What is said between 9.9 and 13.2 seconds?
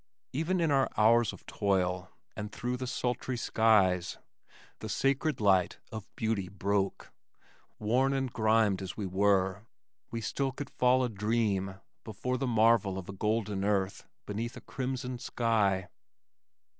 we still could fall a dream before the marvel of a